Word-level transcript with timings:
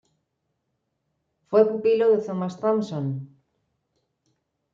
Fue 1.45 1.63
pupilo 1.71 2.09
de 2.09 2.23
Thomas 2.25 2.59
Thomson. 2.59 3.07